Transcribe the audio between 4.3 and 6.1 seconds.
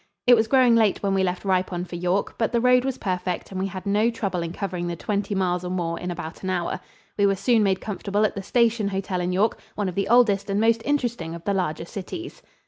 in covering the twenty miles or more in